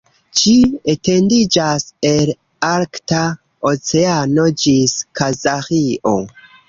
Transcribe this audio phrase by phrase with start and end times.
[0.39, 0.51] Ĝi
[0.93, 2.31] etendiĝas el
[2.69, 3.21] Arkta
[3.73, 6.17] Oceano ĝis Kazaĥio.